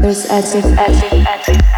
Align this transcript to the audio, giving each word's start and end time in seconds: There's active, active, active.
There's 0.00 0.24
active, 0.30 0.64
active, 0.78 1.26
active. 1.26 1.69